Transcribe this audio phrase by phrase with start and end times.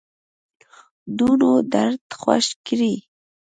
[1.17, 2.93] دونو درد خوږ کړی